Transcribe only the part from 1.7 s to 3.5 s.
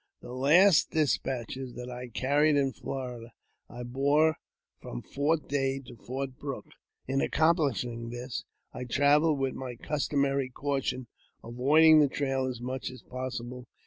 that I carried in Florida